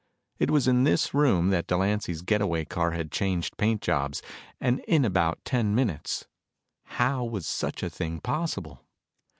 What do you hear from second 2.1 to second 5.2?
get away car had changed paint jobs, and in